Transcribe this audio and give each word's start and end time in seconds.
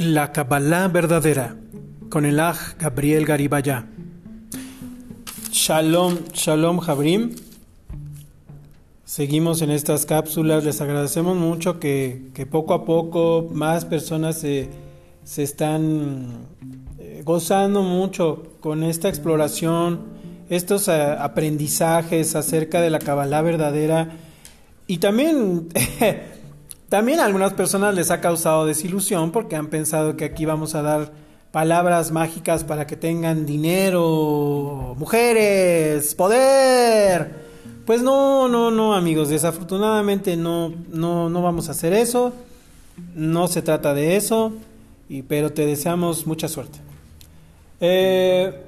La 0.00 0.32
Kabbalah 0.32 0.88
verdadera 0.88 1.54
con 2.08 2.24
el 2.24 2.40
Aj 2.40 2.56
Gabriel 2.78 3.26
Garibaya. 3.26 3.84
Shalom, 5.52 6.16
Shalom 6.32 6.78
Jabrim. 6.78 7.34
Seguimos 9.04 9.60
en 9.60 9.70
estas 9.70 10.06
cápsulas. 10.06 10.64
Les 10.64 10.80
agradecemos 10.80 11.36
mucho 11.36 11.78
que, 11.78 12.32
poco 12.50 12.72
a 12.72 12.86
poco 12.86 13.50
más 13.52 13.84
personas 13.84 14.38
se, 14.38 14.70
se 15.22 15.42
están 15.42 16.46
eh, 16.98 17.20
gozando 17.22 17.82
mucho 17.82 18.54
con 18.60 18.82
esta 18.82 19.10
exploración, 19.10 20.00
estos 20.48 20.88
eh, 20.88 20.92
aprendizajes 20.92 22.36
acerca 22.36 22.80
de 22.80 22.88
la 22.88 23.00
Kabbalah 23.00 23.42
verdadera. 23.42 24.12
Y 24.86 24.96
también 24.96 25.68
También 26.90 27.20
a 27.20 27.24
algunas 27.24 27.52
personas 27.52 27.94
les 27.94 28.10
ha 28.10 28.20
causado 28.20 28.66
desilusión 28.66 29.30
porque 29.30 29.54
han 29.54 29.68
pensado 29.68 30.16
que 30.16 30.24
aquí 30.24 30.44
vamos 30.44 30.74
a 30.74 30.82
dar 30.82 31.12
palabras 31.52 32.10
mágicas 32.10 32.64
para 32.64 32.88
que 32.88 32.96
tengan 32.96 33.46
dinero, 33.46 34.96
mujeres, 34.98 36.16
poder. 36.16 37.46
Pues 37.86 38.02
no, 38.02 38.48
no, 38.48 38.72
no, 38.72 38.94
amigos, 38.94 39.28
desafortunadamente 39.28 40.36
no, 40.36 40.74
no, 40.88 41.30
no 41.30 41.42
vamos 41.42 41.68
a 41.68 41.72
hacer 41.72 41.92
eso. 41.92 42.32
No 43.14 43.46
se 43.46 43.62
trata 43.62 43.94
de 43.94 44.16
eso, 44.16 44.52
y, 45.08 45.22
pero 45.22 45.52
te 45.52 45.66
deseamos 45.66 46.26
mucha 46.26 46.48
suerte. 46.48 46.80
Eh, 47.78 48.64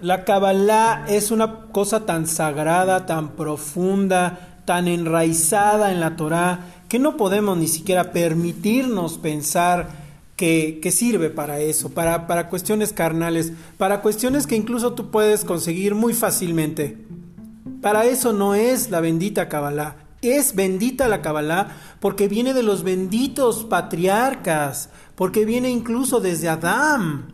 la 0.00 0.24
Kabbalah 0.24 1.04
es 1.08 1.30
una 1.30 1.66
cosa 1.70 2.04
tan 2.04 2.26
sagrada, 2.26 3.06
tan 3.06 3.36
profunda, 3.36 4.58
tan 4.64 4.88
enraizada 4.88 5.92
en 5.92 6.00
la 6.00 6.16
Torah 6.16 6.81
que 6.92 6.98
no 6.98 7.16
podemos 7.16 7.56
ni 7.56 7.68
siquiera 7.68 8.12
permitirnos 8.12 9.16
pensar 9.16 9.88
que, 10.36 10.78
sirve 10.92 11.30
para 11.30 11.58
eso, 11.58 11.88
para, 11.88 12.26
para 12.26 12.50
cuestiones 12.50 12.92
carnales, 12.92 13.54
para 13.78 14.02
cuestiones 14.02 14.46
que 14.46 14.56
incluso 14.56 14.92
tú 14.92 15.10
puedes 15.10 15.46
conseguir 15.46 15.94
muy 15.94 16.12
fácilmente. 16.12 16.98
Para 17.80 18.04
eso 18.04 18.34
no 18.34 18.54
es 18.54 18.90
la 18.90 19.00
bendita 19.00 19.48
Kabbalah. 19.48 19.96
Es 20.20 20.54
bendita 20.54 21.08
la 21.08 21.22
Kabbalah 21.22 21.74
porque 21.98 22.28
viene 22.28 22.52
de 22.52 22.62
los 22.62 22.82
benditos 22.82 23.64
patriarcas, 23.64 24.90
porque 25.14 25.46
viene 25.46 25.70
incluso 25.70 26.20
desde 26.20 26.50
Adán. 26.50 27.32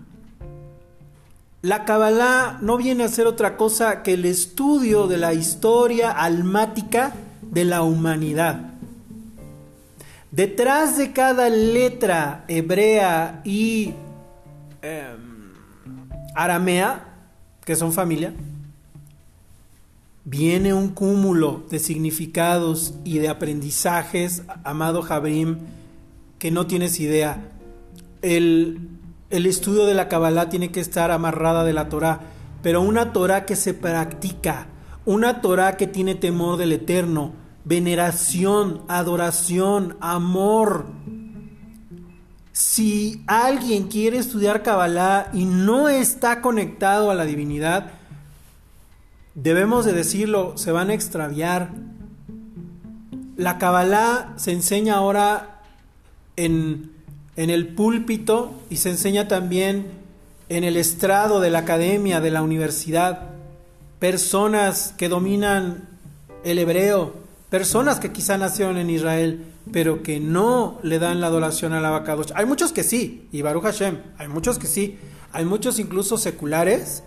La 1.62 1.84
Kabbalah 1.84 2.59
no 2.61 2.77
viene 2.77 3.03
a 3.03 3.09
ser 3.09 3.27
otra 3.27 3.56
cosa 3.56 4.05
que 4.05 4.14
el 4.14 4.25
estudio 4.25 5.09
de 5.09 5.17
la 5.17 5.34
historia 5.34 6.12
almática 6.12 7.12
de 7.42 7.64
la 7.64 7.83
humanidad. 7.83 8.77
Detrás 10.39 10.97
de 10.97 11.12
cada 11.12 11.48
letra 11.48 12.44
hebrea 12.47 13.41
y 13.44 13.92
em, 14.83 15.55
aramea, 16.33 17.08
que 17.64 17.75
son 17.75 17.92
familia, 17.92 18.33
viene 20.25 20.72
un 20.72 20.91
cúmulo 20.91 21.64
de 21.70 21.80
significados 21.80 22.95
y 23.03 23.19
de 23.19 23.28
aprendizajes, 23.28 24.45
amado 24.62 25.03
Jabrim, 25.03 25.58
que 26.39 26.52
no 26.52 26.69
tienes 26.69 27.00
idea. 27.00 27.50
El, 28.23 28.91
estudio 29.30 29.86
de 29.86 29.95
la 29.95 30.06
Kabbalah 30.06 30.50
tiene 30.50 30.70
que 30.70 30.78
estar 30.78 31.11
amarrada 31.11 31.64
de 31.64 31.73
la 31.73 31.89
Torah, 31.89 32.20
pero 32.62 32.80
una 32.80 33.12
Torah 33.12 33.45
que 33.45 33.56
se 33.56 33.75
practica, 33.75 34.69
una 35.05 35.41
Torah 35.41 35.77
que 35.77 35.89
tiene 35.89 36.14
temor 36.14 36.58
del 36.58 36.70
Eterno, 36.70 37.33
veneración, 37.69 38.80
adoración, 38.88 39.98
amor. 40.00 40.86
Si 42.52 43.23
alguien 43.27 43.89
quiere 43.89 44.17
estudiar 44.17 44.62
Kabbalah 44.62 45.29
y 45.34 45.45
no 45.45 45.90
está 45.90 46.40
conectado 46.40 47.11
a 47.11 47.14
la 47.14 47.27
divinidad, 47.27 47.90
debemos 49.34 49.84
de 49.84 49.92
decirlo, 49.92 50.56
se 50.56 50.73
van 50.73 50.89
a 50.89 50.95
extraviar. 50.95 51.68
La 53.36 53.58
Kabbalah 53.58 54.33
se 54.36 54.52
enseña 54.52 54.95
ahora 54.95 55.61
en, 56.36 56.90
en 57.36 57.50
el 57.50 57.68
púlpito 57.68 58.55
y 58.70 58.79
se 58.79 58.89
enseña 58.90 59.29
también 59.29 59.90
en 60.48 60.64
el 60.64 60.79
estrado 60.79 61.39
de 61.40 61.50
la 61.50 61.61
academia, 61.61 62.23
de 62.23 62.30
la 62.30 62.40
universidad. 62.40 63.29
Personas 63.98 64.95
que 64.96 65.11
dominan 65.11 65.86
el 66.45 66.58
hebreo, 66.58 67.27
Personas 67.51 67.98
que 67.98 68.13
quizá 68.13 68.36
nacieron 68.36 68.77
en 68.77 68.91
Israel, 68.91 69.47
pero 69.73 70.03
que 70.03 70.20
no 70.20 70.79
le 70.83 70.98
dan 70.98 71.20
la 71.20 71.29
adoración 71.29 71.73
a 71.73 71.81
la 71.81 71.89
Abacadosh. 71.89 72.33
Hay 72.35 72.45
muchos 72.45 72.73
que 72.73 72.83
sí, 72.83 73.27
y 73.33 73.41
Baruch 73.41 73.63
Hashem, 73.63 73.98
hay 74.19 74.29
muchos 74.29 74.59
que 74.59 74.67
sí. 74.67 74.98
Hay 75.33 75.45
muchos 75.45 75.79
incluso 75.79 76.19
seculares 76.19 77.03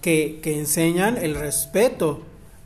que, 0.00 0.40
enseñan 0.44 1.18
el 1.18 1.34
respeto 1.34 2.22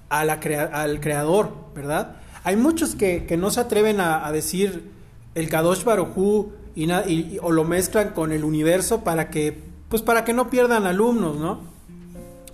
a 0.08 0.20
al 0.20 1.00
creador, 1.00 1.52
¿verdad? 1.74 2.16
Hay 2.44 2.54
muchos 2.54 2.94
que, 2.94 3.36
no 3.36 3.50
se 3.50 3.58
atreven 3.58 4.00
a, 4.00 4.30
decir 4.30 4.90
el 5.34 5.48
Kadosh 5.48 5.82
Baruchu 5.82 6.52
y, 6.76 6.90
y, 6.92 7.38
o 7.42 7.50
lo 7.50 7.64
mezclan 7.64 8.10
con 8.10 8.30
el 8.30 8.44
universo 8.44 9.02
para 9.02 9.30
que, 9.30 9.64
pues 9.88 10.00
para 10.00 10.24
que 10.24 10.32
no 10.32 10.48
pierdan 10.48 10.86
alumnos, 10.86 11.36
¿no? 11.38 11.60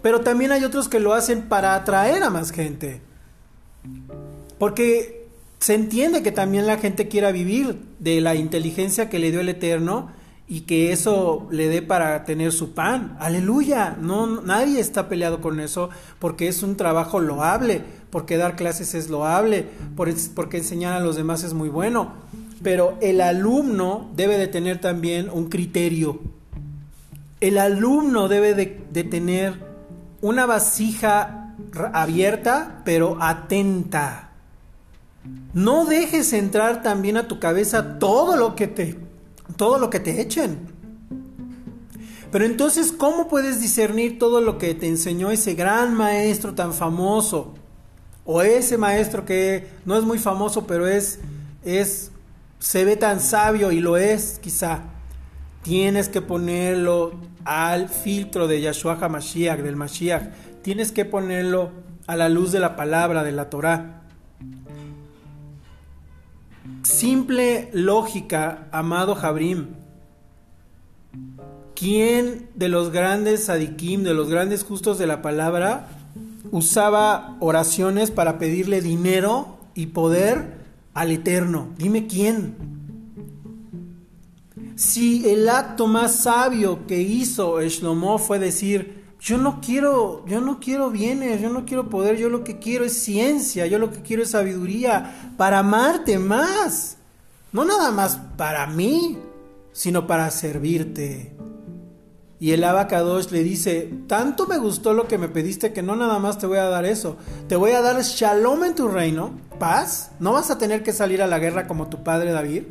Pero 0.00 0.22
también 0.22 0.50
hay 0.50 0.64
otros 0.64 0.88
que 0.88 0.98
lo 0.98 1.12
hacen 1.12 1.42
para 1.42 1.74
atraer 1.74 2.22
a 2.22 2.30
más 2.30 2.52
gente. 2.52 3.02
Porque 4.62 5.26
se 5.58 5.74
entiende 5.74 6.22
que 6.22 6.30
también 6.30 6.68
la 6.68 6.78
gente 6.78 7.08
quiera 7.08 7.32
vivir 7.32 7.80
de 7.98 8.20
la 8.20 8.36
inteligencia 8.36 9.10
que 9.10 9.18
le 9.18 9.32
dio 9.32 9.40
el 9.40 9.48
Eterno 9.48 10.12
y 10.46 10.60
que 10.60 10.92
eso 10.92 11.48
le 11.50 11.66
dé 11.66 11.82
para 11.82 12.24
tener 12.24 12.52
su 12.52 12.72
pan. 12.72 13.16
Aleluya. 13.18 13.96
No 14.00 14.40
nadie 14.40 14.78
está 14.78 15.08
peleado 15.08 15.40
con 15.40 15.58
eso 15.58 15.90
porque 16.20 16.46
es 16.46 16.62
un 16.62 16.76
trabajo 16.76 17.18
loable, 17.18 17.82
porque 18.10 18.36
dar 18.36 18.54
clases 18.54 18.94
es 18.94 19.10
loable, 19.10 19.66
porque 19.96 20.58
enseñar 20.58 20.92
a 20.92 21.00
los 21.00 21.16
demás 21.16 21.42
es 21.42 21.54
muy 21.54 21.68
bueno. 21.68 22.12
Pero 22.62 22.96
el 23.00 23.20
alumno 23.20 24.12
debe 24.14 24.38
de 24.38 24.46
tener 24.46 24.80
también 24.80 25.28
un 25.28 25.48
criterio. 25.48 26.20
El 27.40 27.58
alumno 27.58 28.28
debe 28.28 28.54
de, 28.54 28.80
de 28.92 29.02
tener 29.02 29.54
una 30.20 30.46
vasija 30.46 31.52
abierta, 31.92 32.82
pero 32.84 33.18
atenta 33.20 34.28
no 35.52 35.84
dejes 35.84 36.32
entrar 36.32 36.82
también 36.82 37.16
a 37.16 37.28
tu 37.28 37.38
cabeza 37.38 37.98
todo 37.98 38.36
lo 38.36 38.56
que 38.56 38.66
te 38.66 38.98
todo 39.56 39.78
lo 39.78 39.90
que 39.90 40.00
te 40.00 40.20
echen. 40.20 40.58
Pero 42.30 42.46
entonces, 42.46 42.92
¿cómo 42.92 43.28
puedes 43.28 43.60
discernir 43.60 44.18
todo 44.18 44.40
lo 44.40 44.56
que 44.56 44.74
te 44.74 44.88
enseñó 44.88 45.30
ese 45.30 45.54
gran 45.54 45.94
maestro 45.94 46.54
tan 46.54 46.72
famoso? 46.72 47.52
O 48.24 48.40
ese 48.40 48.78
maestro 48.78 49.26
que 49.26 49.68
no 49.84 49.96
es 49.96 50.04
muy 50.04 50.18
famoso, 50.18 50.66
pero 50.66 50.86
es 50.86 51.18
es 51.64 52.10
se 52.58 52.84
ve 52.84 52.96
tan 52.96 53.20
sabio 53.20 53.72
y 53.72 53.80
lo 53.80 53.96
es, 53.96 54.38
quizá. 54.40 54.84
Tienes 55.62 56.08
que 56.08 56.22
ponerlo 56.22 57.12
al 57.44 57.88
filtro 57.88 58.48
de 58.48 58.60
Yahshua 58.60 58.98
HaMashiach, 59.00 59.60
del 59.60 59.76
Mashiach. 59.76 60.30
Tienes 60.62 60.92
que 60.92 61.04
ponerlo 61.04 61.70
a 62.06 62.16
la 62.16 62.28
luz 62.28 62.52
de 62.52 62.60
la 62.60 62.76
palabra, 62.76 63.22
de 63.22 63.32
la 63.32 63.50
Torah 63.50 64.01
simple 66.82 67.70
lógica, 67.72 68.68
amado 68.72 69.14
Jabrim. 69.14 69.68
¿Quién 71.74 72.48
de 72.54 72.68
los 72.68 72.90
grandes 72.90 73.44
sadikim, 73.44 74.02
de 74.02 74.14
los 74.14 74.28
grandes 74.28 74.62
justos 74.64 74.98
de 74.98 75.06
la 75.06 75.22
palabra, 75.22 75.88
usaba 76.50 77.36
oraciones 77.40 78.10
para 78.10 78.38
pedirle 78.38 78.80
dinero 78.80 79.58
y 79.74 79.86
poder 79.86 80.58
al 80.94 81.10
Eterno? 81.10 81.68
Dime 81.78 82.06
quién. 82.06 82.54
Si 84.76 85.28
el 85.28 85.48
acto 85.48 85.86
más 85.86 86.22
sabio 86.22 86.86
que 86.86 87.00
hizo 87.00 87.60
Shlomo 87.60 88.18
fue 88.18 88.38
decir, 88.38 89.01
yo 89.22 89.38
no 89.38 89.60
quiero, 89.60 90.26
yo 90.26 90.40
no 90.40 90.58
quiero 90.58 90.90
bienes, 90.90 91.40
yo 91.40 91.48
no 91.48 91.64
quiero 91.64 91.88
poder, 91.88 92.16
yo 92.16 92.28
lo 92.28 92.42
que 92.42 92.58
quiero 92.58 92.84
es 92.84 92.94
ciencia, 93.04 93.66
yo 93.66 93.78
lo 93.78 93.92
que 93.92 94.02
quiero 94.02 94.24
es 94.24 94.30
sabiduría 94.30 95.32
para 95.36 95.60
amarte 95.60 96.18
más. 96.18 96.96
No 97.52 97.64
nada 97.64 97.92
más 97.92 98.18
para 98.36 98.66
mí, 98.66 99.16
sino 99.70 100.08
para 100.08 100.28
servirte. 100.32 101.36
Y 102.40 102.50
el 102.50 102.64
abacados 102.64 103.30
le 103.30 103.44
dice, 103.44 103.94
tanto 104.08 104.48
me 104.48 104.58
gustó 104.58 104.92
lo 104.92 105.06
que 105.06 105.18
me 105.18 105.28
pediste 105.28 105.72
que 105.72 105.84
no 105.84 105.94
nada 105.94 106.18
más 106.18 106.38
te 106.38 106.48
voy 106.48 106.58
a 106.58 106.64
dar 106.64 106.84
eso, 106.84 107.16
te 107.46 107.54
voy 107.54 107.70
a 107.70 107.80
dar 107.80 108.02
shalom 108.02 108.64
en 108.64 108.74
tu 108.74 108.88
reino, 108.88 109.38
paz, 109.60 110.10
no 110.18 110.32
vas 110.32 110.50
a 110.50 110.58
tener 110.58 110.82
que 110.82 110.92
salir 110.92 111.22
a 111.22 111.28
la 111.28 111.38
guerra 111.38 111.68
como 111.68 111.86
tu 111.86 112.02
padre 112.02 112.32
David, 112.32 112.64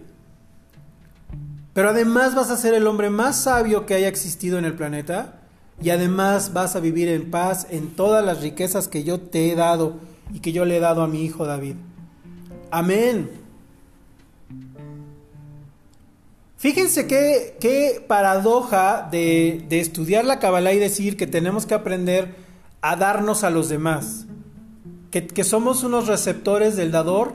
pero 1.74 1.92
además 1.92 2.36
vas 2.36 2.50
a 2.50 2.58
ser 2.58 2.74
el 2.74 2.88
hombre 2.88 3.10
más 3.10 3.44
sabio 3.44 3.86
que 3.86 3.94
haya 3.94 4.10
existido 4.10 4.60
en 4.60 4.66
el 4.66 4.74
planeta 4.74 5.38
y 5.82 5.90
además 5.90 6.54
vas 6.54 6.76
a 6.76 6.80
vivir 6.80 7.08
en 7.10 7.32
paz 7.32 7.68
en 7.70 7.90
todas 7.90 8.24
las 8.24 8.42
riquezas 8.42 8.88
que 8.88 9.04
yo 9.04 9.20
te 9.20 9.52
he 9.52 9.56
dado 9.56 9.96
y 10.34 10.40
que 10.40 10.52
yo 10.52 10.66
le 10.66 10.78
he 10.78 10.80
dado 10.80 11.02
a 11.02 11.08
mi 11.08 11.24
hijo 11.24 11.46
David. 11.46 11.76
Amén. 12.70 13.30
Fíjense 16.58 17.08
qué, 17.08 17.58
qué 17.60 18.06
paradoja 18.08 19.08
de, 19.12 19.66
de, 19.68 19.80
estudiar 19.80 20.26
la 20.26 20.38
Kabbalah 20.38 20.74
y 20.74 20.80
decir 20.80 21.18
que 21.18 21.26
tenemos 21.26 21.66
que 21.66 21.74
aprender 21.74 22.36
a 22.82 22.96
darnos 22.96 23.44
a 23.44 23.50
los 23.50 23.68
demás. 23.68 24.28
Que, 25.10 25.26
que 25.26 25.44
somos 25.44 25.84
unos 25.84 26.06
receptores 26.06 26.76
del 26.76 26.92
dador, 26.92 27.34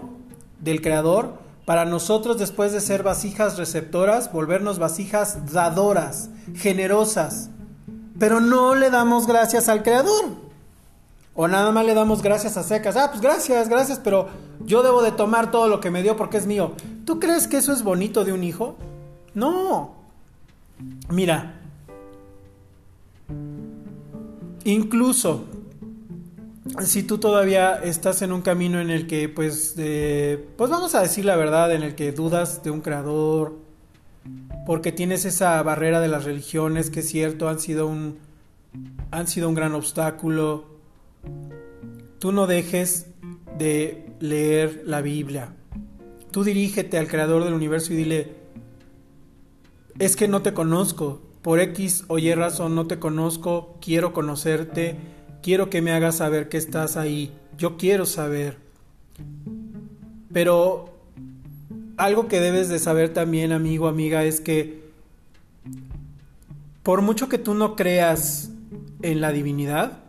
del 0.60 0.80
creador, 0.80 1.38
para 1.64 1.84
nosotros 1.84 2.38
después 2.38 2.72
de 2.72 2.80
ser 2.80 3.02
vasijas 3.02 3.58
receptoras, 3.58 4.32
volvernos 4.32 4.78
vasijas 4.78 5.52
dadoras, 5.52 6.30
generosas. 6.54 7.50
Pero 8.18 8.40
no 8.40 8.74
le 8.74 8.90
damos 8.90 9.26
gracias 9.26 9.68
al 9.68 9.82
creador. 9.82 10.24
O 11.34 11.48
nada 11.48 11.70
más 11.70 11.84
le 11.84 11.94
damos 11.94 12.22
gracias 12.22 12.56
a 12.56 12.62
secas. 12.62 12.96
Ah, 12.96 13.10
pues 13.10 13.20
gracias, 13.20 13.68
gracias, 13.68 14.00
pero 14.02 14.28
yo 14.64 14.82
debo 14.82 15.02
de 15.02 15.12
tomar 15.12 15.50
todo 15.50 15.68
lo 15.68 15.80
que 15.80 15.90
me 15.90 16.02
dio 16.02 16.16
porque 16.16 16.38
es 16.38 16.46
mío. 16.46 16.72
¿Tú 17.04 17.20
crees 17.20 17.46
que 17.46 17.58
eso 17.58 17.72
es 17.72 17.82
bonito 17.82 18.24
de 18.24 18.32
un 18.32 18.42
hijo? 18.42 18.76
No. 19.34 19.94
Mira. 21.10 21.60
Incluso 24.64 25.44
si 26.84 27.02
tú 27.02 27.18
todavía 27.18 27.76
estás 27.76 28.22
en 28.22 28.32
un 28.32 28.42
camino 28.42 28.80
en 28.80 28.90
el 28.90 29.06
que, 29.06 29.28
pues, 29.28 29.74
pues 29.76 30.70
vamos 30.70 30.94
a 30.94 31.02
decir 31.02 31.24
la 31.24 31.36
verdad, 31.36 31.72
en 31.72 31.82
el 31.82 31.94
que 31.94 32.12
dudas 32.12 32.62
de 32.62 32.70
un 32.70 32.80
creador, 32.80 33.54
porque 34.66 34.90
tienes 34.90 35.24
esa 35.24 35.62
barrera 35.62 36.00
de 36.00 36.08
las 36.08 36.24
religiones 36.24 36.90
que 36.90 37.00
es 37.00 37.08
cierto, 37.08 37.48
han 37.48 37.60
sido 37.60 37.86
un, 37.86 38.18
han 39.12 39.28
sido 39.28 39.48
un 39.48 39.54
gran 39.54 39.74
obstáculo. 39.74 40.64
Tú 42.18 42.32
no 42.32 42.48
dejes 42.48 43.06
de 43.56 44.06
leer 44.18 44.82
la 44.84 45.00
Biblia. 45.02 45.54
Tú 46.32 46.42
dirígete 46.42 46.98
al 46.98 47.06
creador 47.06 47.44
del 47.44 47.54
universo 47.54 47.92
y 47.92 47.96
dile, 47.96 48.34
es 50.00 50.16
que 50.16 50.26
no 50.26 50.42
te 50.42 50.52
conozco, 50.52 51.22
por 51.42 51.60
X 51.60 52.04
o 52.08 52.18
Y 52.18 52.34
razón 52.34 52.74
no 52.74 52.88
te 52.88 52.98
conozco, 52.98 53.78
quiero 53.80 54.12
conocerte, 54.12 54.96
quiero 55.42 55.70
que 55.70 55.80
me 55.80 55.92
hagas 55.92 56.16
saber 56.16 56.48
que 56.48 56.56
estás 56.56 56.96
ahí, 56.96 57.32
yo 57.56 57.76
quiero 57.76 58.04
saber. 58.04 58.58
Pero 60.32 60.95
algo 61.96 62.28
que 62.28 62.40
debes 62.40 62.68
de 62.68 62.78
saber 62.78 63.12
también, 63.12 63.52
amigo, 63.52 63.88
amiga, 63.88 64.24
es 64.24 64.40
que 64.40 64.86
por 66.82 67.02
mucho 67.02 67.28
que 67.28 67.38
tú 67.38 67.54
no 67.54 67.74
creas 67.74 68.50
en 69.02 69.20
la 69.20 69.32
divinidad, 69.32 70.04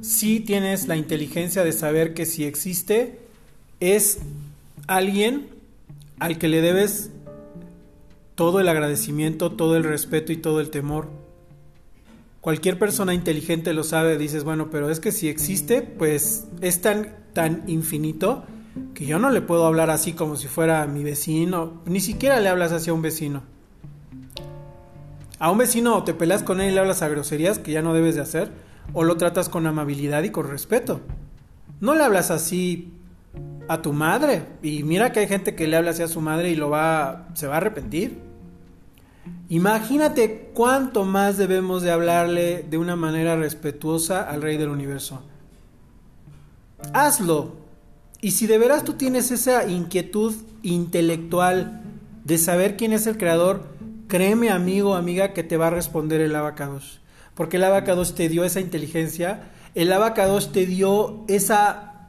si 0.00 0.40
tienes 0.40 0.88
la 0.88 0.96
inteligencia 0.96 1.64
de 1.64 1.72
saber 1.72 2.14
que 2.14 2.26
si 2.26 2.44
existe 2.44 3.18
es 3.80 4.18
alguien 4.86 5.48
al 6.18 6.38
que 6.38 6.48
le 6.48 6.62
debes 6.62 7.10
todo 8.34 8.60
el 8.60 8.68
agradecimiento, 8.68 9.52
todo 9.52 9.76
el 9.76 9.84
respeto 9.84 10.32
y 10.32 10.36
todo 10.36 10.60
el 10.60 10.70
temor. 10.70 11.08
Cualquier 12.40 12.78
persona 12.78 13.12
inteligente 13.12 13.72
lo 13.72 13.82
sabe, 13.82 14.18
dices, 14.18 14.44
bueno, 14.44 14.70
pero 14.70 14.90
es 14.90 15.00
que 15.00 15.10
si 15.10 15.28
existe, 15.28 15.82
pues 15.82 16.44
es 16.60 16.80
tan, 16.80 17.16
tan 17.32 17.64
infinito 17.66 18.44
que 18.94 19.06
yo 19.06 19.18
no 19.18 19.30
le 19.30 19.40
puedo 19.40 19.66
hablar 19.66 19.90
así 19.90 20.12
como 20.12 20.36
si 20.36 20.48
fuera 20.48 20.86
mi 20.86 21.04
vecino, 21.04 21.82
ni 21.86 22.00
siquiera 22.00 22.40
le 22.40 22.48
hablas 22.48 22.72
así 22.72 22.90
a 22.90 22.94
un 22.94 23.02
vecino. 23.02 23.42
A 25.38 25.50
un 25.50 25.58
vecino 25.58 26.02
te 26.04 26.14
peleas 26.14 26.42
con 26.42 26.60
él 26.60 26.70
y 26.70 26.74
le 26.74 26.80
hablas 26.80 27.02
a 27.02 27.08
groserías 27.08 27.58
que 27.58 27.72
ya 27.72 27.82
no 27.82 27.94
debes 27.94 28.14
de 28.14 28.22
hacer, 28.22 28.50
o 28.92 29.04
lo 29.04 29.16
tratas 29.16 29.48
con 29.48 29.66
amabilidad 29.66 30.22
y 30.22 30.30
con 30.30 30.48
respeto. 30.48 31.00
No 31.80 31.94
le 31.94 32.04
hablas 32.04 32.30
así 32.30 32.92
a 33.68 33.82
tu 33.82 33.92
madre. 33.92 34.44
Y 34.62 34.82
mira 34.82 35.12
que 35.12 35.20
hay 35.20 35.28
gente 35.28 35.54
que 35.54 35.66
le 35.66 35.76
habla 35.76 35.90
así 35.90 36.02
a 36.02 36.08
su 36.08 36.20
madre 36.20 36.50
y 36.50 36.54
lo 36.54 36.70
va, 36.70 37.28
se 37.34 37.46
va 37.46 37.54
a 37.54 37.56
arrepentir. 37.58 38.18
Imagínate 39.48 40.50
cuánto 40.54 41.04
más 41.04 41.36
debemos 41.36 41.82
de 41.82 41.90
hablarle 41.90 42.64
de 42.68 42.78
una 42.78 42.96
manera 42.96 43.36
respetuosa 43.36 44.28
al 44.28 44.42
Rey 44.42 44.56
del 44.56 44.70
Universo. 44.70 45.22
Hazlo. 46.92 47.65
Y 48.20 48.32
si 48.32 48.46
de 48.46 48.58
veras 48.58 48.84
tú 48.84 48.94
tienes 48.94 49.30
esa 49.30 49.68
inquietud 49.68 50.34
intelectual 50.62 51.82
de 52.24 52.38
saber 52.38 52.76
quién 52.76 52.92
es 52.92 53.06
el 53.06 53.18
creador, 53.18 53.64
créeme 54.08 54.50
amigo, 54.50 54.94
amiga, 54.94 55.32
que 55.32 55.42
te 55.42 55.56
va 55.56 55.68
a 55.68 55.70
responder 55.70 56.20
el 56.20 56.34
abacados 56.34 57.00
porque 57.36 57.58
el 57.58 57.64
abacados 57.64 58.14
te 58.14 58.28
dio 58.28 58.44
esa 58.44 58.60
inteligencia, 58.60 59.50
el 59.74 59.92
abacados 59.92 60.52
te 60.52 60.64
dio 60.64 61.22
esa, 61.28 62.08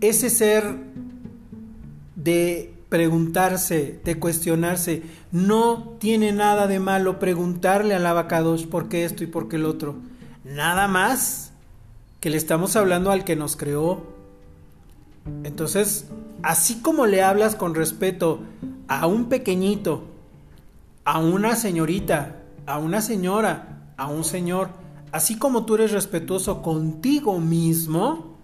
ese 0.00 0.28
ser 0.30 0.78
de 2.16 2.74
preguntarse, 2.88 4.00
de 4.04 4.18
cuestionarse. 4.18 5.04
No 5.30 5.96
tiene 6.00 6.32
nada 6.32 6.66
de 6.66 6.80
malo 6.80 7.20
preguntarle 7.20 7.94
al 7.94 8.04
abacados 8.04 8.66
por 8.66 8.88
qué 8.88 9.04
esto 9.04 9.22
y 9.22 9.28
por 9.28 9.48
qué 9.48 9.56
el 9.56 9.64
otro. 9.64 9.94
Nada 10.44 10.88
más 10.88 11.52
que 12.18 12.28
le 12.28 12.36
estamos 12.36 12.74
hablando 12.74 13.12
al 13.12 13.24
que 13.24 13.36
nos 13.36 13.56
creó. 13.56 14.11
Entonces, 15.44 16.06
así 16.42 16.80
como 16.80 17.06
le 17.06 17.22
hablas 17.22 17.56
con 17.56 17.74
respeto 17.74 18.40
a 18.88 19.06
un 19.06 19.26
pequeñito, 19.26 20.04
a 21.04 21.18
una 21.18 21.56
señorita, 21.56 22.42
a 22.66 22.78
una 22.78 23.00
señora, 23.00 23.72
a 23.96 24.06
un 24.06 24.24
Señor, 24.24 24.70
así 25.12 25.38
como 25.38 25.64
tú 25.64 25.76
eres 25.76 25.92
respetuoso 25.92 26.62
contigo 26.62 27.38
mismo, 27.38 28.36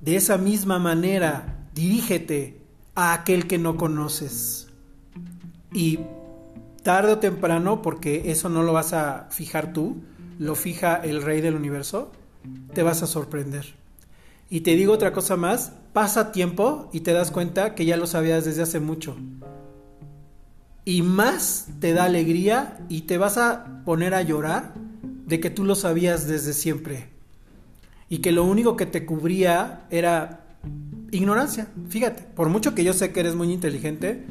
de 0.00 0.16
esa 0.16 0.36
misma 0.36 0.78
manera 0.78 1.66
dirígete 1.74 2.60
a 2.94 3.14
aquel 3.14 3.46
que 3.46 3.58
no 3.58 3.76
conoces. 3.76 4.68
Y 5.72 6.00
tarde 6.82 7.14
o 7.14 7.18
temprano, 7.18 7.82
porque 7.82 8.30
eso 8.30 8.48
no 8.48 8.62
lo 8.62 8.72
vas 8.72 8.92
a 8.92 9.28
fijar 9.30 9.72
tú, 9.72 9.96
lo 10.38 10.54
fija 10.54 10.96
el 10.96 11.22
Rey 11.22 11.40
del 11.40 11.56
Universo, 11.56 12.12
te 12.74 12.82
vas 12.82 13.02
a 13.02 13.06
sorprender. 13.06 13.74
Y 14.50 14.60
te 14.60 14.76
digo 14.76 14.92
otra 14.92 15.12
cosa 15.12 15.36
más, 15.36 15.72
pasa 15.92 16.32
tiempo 16.32 16.90
y 16.92 17.00
te 17.00 17.12
das 17.12 17.30
cuenta 17.30 17.74
que 17.74 17.84
ya 17.84 17.96
lo 17.96 18.06
sabías 18.06 18.44
desde 18.44 18.62
hace 18.62 18.80
mucho 18.80 19.16
y 20.84 21.02
más 21.02 21.66
te 21.80 21.94
da 21.94 22.04
alegría 22.04 22.78
y 22.88 23.02
te 23.02 23.18
vas 23.18 23.38
a 23.38 23.82
poner 23.84 24.14
a 24.14 24.22
llorar 24.22 24.74
de 25.26 25.40
que 25.40 25.50
tú 25.50 25.64
lo 25.64 25.74
sabías 25.74 26.26
desde 26.26 26.52
siempre 26.52 27.08
y 28.08 28.18
que 28.18 28.32
lo 28.32 28.44
único 28.44 28.76
que 28.76 28.86
te 28.86 29.06
cubría 29.06 29.86
era 29.90 30.46
ignorancia. 31.10 31.68
Fíjate, 31.88 32.22
por 32.22 32.50
mucho 32.50 32.74
que 32.74 32.84
yo 32.84 32.92
sé 32.92 33.12
que 33.12 33.20
eres 33.20 33.34
muy 33.34 33.50
inteligente, 33.50 34.24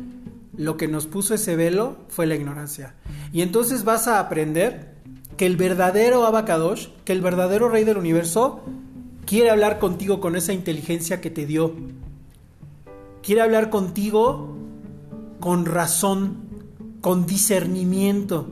lo 0.55 0.77
que 0.77 0.88
nos 0.88 1.07
puso 1.07 1.33
ese 1.33 1.55
velo 1.55 1.97
fue 2.09 2.27
la 2.27 2.35
ignorancia. 2.35 2.93
Y 3.31 3.41
entonces 3.41 3.83
vas 3.83 4.07
a 4.07 4.19
aprender 4.19 4.93
que 5.38 5.47
el 5.47 5.57
verdadero 5.57 6.25
Abacadosh, 6.25 6.89
que 7.03 7.13
el 7.13 7.21
verdadero 7.21 7.69
rey 7.69 7.83
del 7.83 7.97
universo, 7.97 8.63
quiere 9.25 9.49
hablar 9.49 9.79
contigo 9.79 10.19
con 10.19 10.35
esa 10.35 10.53
inteligencia 10.53 11.21
que 11.21 11.29
te 11.29 11.45
dio. 11.45 11.73
Quiere 13.21 13.41
hablar 13.41 13.69
contigo 13.69 14.55
con 15.39 15.65
razón, 15.65 16.37
con 17.01 17.25
discernimiento, 17.25 18.47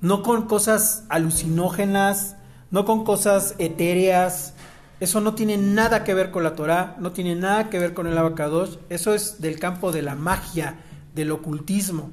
no 0.00 0.22
con 0.22 0.42
cosas 0.42 1.04
alucinógenas, 1.08 2.36
no 2.70 2.84
con 2.84 3.04
cosas 3.04 3.54
etéreas. 3.58 4.54
Eso 5.00 5.20
no 5.20 5.34
tiene 5.34 5.56
nada 5.56 6.04
que 6.04 6.14
ver 6.14 6.30
con 6.30 6.42
la 6.42 6.54
Torah, 6.54 6.96
no 6.98 7.12
tiene 7.12 7.34
nada 7.36 7.70
que 7.70 7.78
ver 7.78 7.94
con 7.94 8.06
el 8.06 8.18
abacados, 8.18 8.78
eso 8.88 9.14
es 9.14 9.40
del 9.40 9.58
campo 9.58 9.92
de 9.92 10.02
la 10.02 10.14
magia, 10.16 10.76
del 11.14 11.30
ocultismo. 11.30 12.10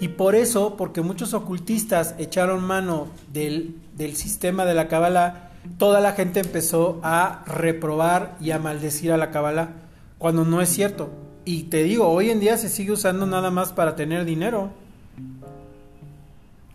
Y 0.00 0.08
por 0.08 0.36
eso, 0.36 0.76
porque 0.76 1.00
muchos 1.00 1.34
ocultistas 1.34 2.14
echaron 2.18 2.62
mano 2.62 3.08
del, 3.32 3.76
del 3.96 4.14
sistema 4.14 4.64
de 4.64 4.74
la 4.74 4.86
Kabbalah, 4.86 5.50
toda 5.78 6.00
la 6.00 6.12
gente 6.12 6.40
empezó 6.40 7.00
a 7.02 7.42
reprobar 7.46 8.36
y 8.40 8.50
a 8.50 8.58
maldecir 8.58 9.12
a 9.12 9.16
la 9.16 9.30
Kabbalah, 9.30 9.70
cuando 10.18 10.44
no 10.44 10.60
es 10.60 10.68
cierto. 10.68 11.10
Y 11.44 11.64
te 11.64 11.82
digo, 11.82 12.08
hoy 12.08 12.30
en 12.30 12.40
día 12.40 12.56
se 12.56 12.68
sigue 12.68 12.92
usando 12.92 13.26
nada 13.26 13.50
más 13.50 13.72
para 13.72 13.96
tener 13.96 14.24
dinero. 14.24 14.70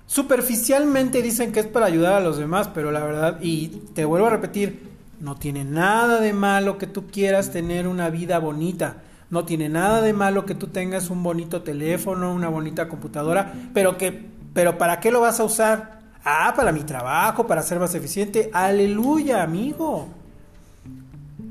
Superficialmente 0.06 1.22
dicen 1.22 1.52
que 1.52 1.60
es 1.60 1.68
para 1.68 1.86
ayudar 1.86 2.14
a 2.14 2.20
los 2.20 2.38
demás, 2.38 2.70
pero 2.74 2.92
la 2.92 3.04
verdad, 3.04 3.40
y 3.42 3.68
te 3.94 4.06
vuelvo 4.06 4.28
a 4.28 4.32
repetir, 4.32 4.90
no 5.20 5.36
tiene 5.36 5.64
nada 5.64 6.20
de 6.20 6.34
malo 6.34 6.78
que 6.78 6.88
tú 6.88 7.08
quieras 7.08 7.52
tener 7.52 7.88
una 7.88 8.10
vida 8.10 8.40
bonita. 8.40 8.98
No 9.30 9.46
tiene 9.46 9.70
nada 9.70 10.02
de 10.02 10.14
malo 10.14 10.46
que 10.46 10.56
tú 10.56 10.68
tengas 10.68 11.12
un 11.12 11.22
bonito 11.22 11.62
teléfono, 11.62 12.34
una 12.34 12.50
bonita 12.50 12.88
computadora, 12.88 13.54
pero 13.74 13.98
que 13.98 14.40
pero 14.54 14.78
¿para 14.78 15.00
qué 15.00 15.12
lo 15.12 15.22
vas 15.22 15.40
a 15.40 15.44
usar? 15.44 15.99
Ah, 16.24 16.54
para 16.56 16.72
mi 16.72 16.84
trabajo, 16.84 17.48
para 17.48 17.62
ser 17.62 17.80
más 17.80 17.96
eficiente. 17.96 18.50
Aleluya, 18.54 19.42
amigo. 19.44 20.08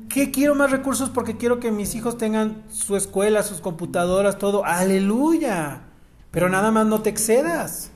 ¿Qué 0.09 0.31
quiero 0.31 0.55
más 0.55 0.71
recursos 0.71 1.09
porque 1.09 1.37
quiero 1.37 1.59
que 1.59 1.71
mis 1.71 1.95
hijos 1.95 2.17
tengan 2.17 2.63
su 2.69 2.95
escuela, 2.95 3.43
sus 3.43 3.61
computadoras, 3.61 4.37
todo? 4.37 4.65
Aleluya. 4.65 5.81
Pero 6.31 6.49
nada 6.49 6.71
más 6.71 6.85
no 6.85 7.01
te 7.01 7.09
excedas. 7.09 7.91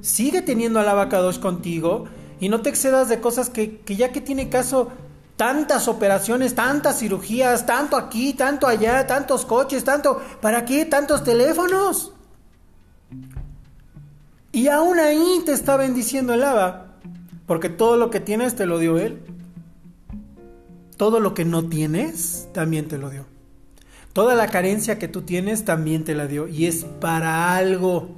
Sigue 0.00 0.42
teniendo 0.42 0.80
al 0.80 0.88
abacados 0.88 1.38
contigo 1.38 2.04
y 2.40 2.48
no 2.48 2.60
te 2.60 2.70
excedas 2.70 3.08
de 3.08 3.20
cosas 3.20 3.50
que, 3.50 3.78
que 3.80 3.96
ya 3.96 4.12
que 4.12 4.20
tiene 4.20 4.48
caso 4.48 4.90
tantas 5.36 5.88
operaciones, 5.88 6.54
tantas 6.54 6.98
cirugías, 6.98 7.66
tanto 7.66 7.96
aquí, 7.96 8.34
tanto 8.34 8.66
allá, 8.66 9.06
tantos 9.06 9.44
coches, 9.44 9.84
tanto, 9.84 10.20
¿para 10.40 10.64
qué 10.64 10.84
tantos 10.84 11.24
teléfonos? 11.24 12.12
Y 14.52 14.68
aún 14.68 14.98
ahí 14.98 15.42
te 15.46 15.52
está 15.52 15.78
bendiciendo 15.78 16.34
el 16.34 16.44
Abba, 16.44 16.98
porque 17.46 17.70
todo 17.70 17.96
lo 17.96 18.10
que 18.10 18.20
tienes 18.20 18.54
te 18.54 18.66
lo 18.66 18.78
dio 18.78 18.98
Él. 18.98 19.18
Todo 20.98 21.20
lo 21.20 21.32
que 21.32 21.46
no 21.46 21.64
tienes 21.68 22.48
también 22.52 22.86
te 22.86 22.98
lo 22.98 23.08
dio. 23.08 23.24
Toda 24.12 24.34
la 24.34 24.48
carencia 24.48 24.98
que 24.98 25.08
tú 25.08 25.22
tienes 25.22 25.64
también 25.64 26.04
te 26.04 26.14
la 26.14 26.26
dio 26.26 26.46
y 26.46 26.66
es 26.66 26.84
para 26.84 27.56
algo. 27.56 28.10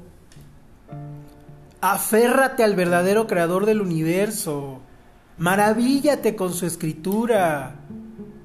Aférrate 1.81 2.65
al 2.65 2.75
verdadero 2.75 3.29
creador 3.29 3.65
del 3.65 3.81
universo. 3.81 4.81
Maravíllate 5.39 6.35
con 6.35 6.53
su 6.53 6.67
escritura. 6.67 7.77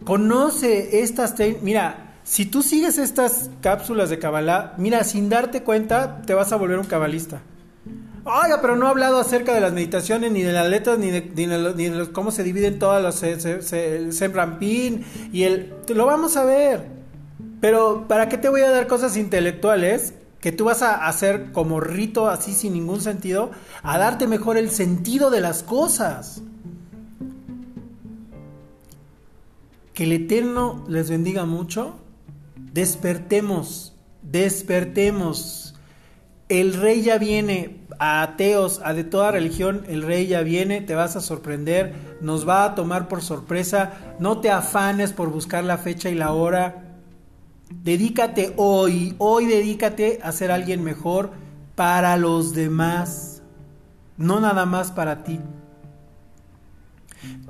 Conoce 0.05 1.01
estas... 1.01 1.34
Mira, 1.63 2.17
si 2.24 2.46
tú 2.46 2.62
sigues 2.62 3.00
estas 3.00 3.50
cápsulas 3.62 4.12
de 4.12 4.19
Kabbalah, 4.19 4.75
mira, 4.77 5.03
sin 5.03 5.27
darte 5.29 5.63
cuenta, 5.63 6.22
te 6.22 6.36
vas 6.36 6.51
a 6.51 6.55
volver 6.55 6.77
un 6.77 6.86
cabalista. 6.86 7.41
Oiga, 8.31 8.62
pero 8.62 8.75
no 8.75 8.86
he 8.86 8.89
hablado 8.89 9.19
acerca 9.19 9.55
de 9.55 9.62
las 9.62 9.74
meditaciones, 9.74 10.31
ni 10.31 10.43
de 10.43 10.53
las 10.53 10.69
letras, 10.69 11.00
ni 11.00 11.09
de, 11.09 11.74
ni 11.75 12.07
cómo 12.12 12.29
se 12.29 12.43
dividen 12.43 12.77
todas 12.77 13.01
las... 13.01 13.24
el 13.24 14.12
y 15.33 15.43
el... 15.43 15.74
Lo 15.88 16.05
vamos 16.05 16.38
a 16.38 16.45
ver. 16.45 16.86
Pero 17.59 18.05
¿para 18.07 18.29
qué 18.29 18.38
te 18.38 18.48
voy 18.48 18.62
a 18.62 18.69
dar 18.69 18.86
cosas 18.86 19.17
intelectuales 19.17 20.13
que 20.41 20.51
tú 20.51 20.65
vas 20.65 20.83
a 20.83 21.07
hacer 21.07 21.51
como 21.51 21.79
rito 21.79 22.27
así 22.27 22.53
sin 22.53 22.74
ningún 22.74 23.01
sentido? 23.01 23.50
A 23.81 23.98
darte 23.98 24.27
mejor 24.27 24.57
el 24.57 24.69
sentido 24.69 25.31
de 25.31 25.41
las 25.41 25.63
cosas. 25.63 26.43
Que 29.95 30.03
el 30.03 30.12
Eterno 30.12 30.86
les 30.88 31.09
bendiga 31.09 31.45
mucho. 31.45 31.95
Despertemos, 32.55 33.95
despertemos. 34.21 35.68
El 36.50 36.74
rey 36.74 37.03
ya 37.03 37.18
viene, 37.18 37.86
a 38.00 38.22
ateos, 38.22 38.82
a 38.84 38.94
de 38.94 39.03
toda 39.03 39.32
religión, 39.32 39.84
el 39.88 40.01
rey 40.01 40.27
ya 40.27 40.41
viene, 40.41 40.82
te 40.82 40.96
vas 40.96 41.15
a 41.15 41.22
sorprender, 41.22 41.94
nos 42.22 42.48
va 42.48 42.65
a 42.65 42.75
tomar 42.75 43.08
por 43.08 43.22
sorpresa, 43.22 44.15
no 44.20 44.39
te 44.39 44.50
afanes 44.50 45.13
por 45.13 45.29
buscar 45.29 45.63
la 45.63 45.77
fecha 45.77 46.10
y 46.10 46.15
la 46.15 46.34
hora, 46.34 46.89
Dedícate 47.70 48.53
hoy, 48.58 49.15
hoy 49.20 49.46
dedícate 49.46 50.20
a 50.24 50.32
ser 50.32 50.51
alguien 50.51 50.84
mejor 50.84 51.32
para 51.75 52.18
los 52.18 52.53
demás, 52.53 53.44
no 54.18 54.39
nada 54.39 54.65
más 54.65 54.91
para 54.91 55.24
ti. 55.24 55.39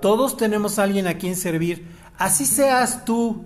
Todos 0.02 0.36
tenemos 0.36 0.78
a 0.78 0.84
alguien 0.84 1.08
a 1.08 1.14
quien 1.14 1.38
servir. 1.38 1.88
Así 2.18 2.46
seas 2.46 3.06
tú 3.06 3.46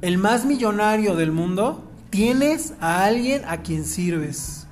el 0.00 0.16
más 0.16 0.46
millonario 0.46 1.16
del 1.16 1.32
mundo, 1.32 1.87
tienes 2.10 2.74
a 2.80 3.04
alguien 3.04 3.42
a 3.46 3.62
quien 3.62 3.84
sirves. 3.84 4.66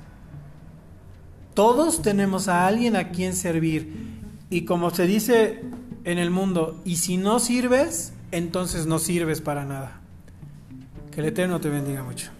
Todos 1.53 2.01
tenemos 2.01 2.47
a 2.47 2.67
alguien 2.67 2.95
a 2.95 3.09
quien 3.09 3.33
servir. 3.33 4.21
Y 4.49 4.61
como 4.65 4.91
se 4.91 5.07
dice 5.07 5.61
en 6.03 6.19
el 6.19 6.29
mundo, 6.29 6.81
y 6.85 6.97
si 6.97 7.17
no 7.17 7.39
sirves, 7.39 8.13
entonces 8.31 8.85
no 8.85 8.99
sirves 8.99 9.41
para 9.41 9.65
nada. 9.65 9.99
Que 11.11 11.21
el 11.21 11.27
Eterno 11.27 11.59
te 11.59 11.69
bendiga 11.69 12.03
mucho. 12.03 12.31